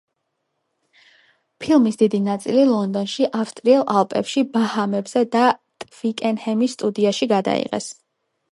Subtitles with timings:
[1.65, 5.43] ფილმის დიდი ნაწილი ლონდონში, ავსტრიულ ალპებში, ბაჰამებზე და
[5.85, 7.93] ტვიკენჰემის სტუდიაში გადაიღეს.